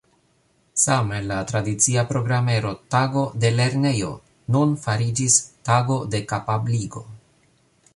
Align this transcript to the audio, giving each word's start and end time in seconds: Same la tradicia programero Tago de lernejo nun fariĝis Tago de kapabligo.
Same 0.83 1.19
la 1.31 1.35
tradicia 1.51 2.05
programero 2.13 2.73
Tago 2.95 3.27
de 3.45 3.53
lernejo 3.61 4.11
nun 4.57 4.77
fariĝis 4.87 5.41
Tago 5.71 6.01
de 6.17 6.25
kapabligo. 6.35 7.09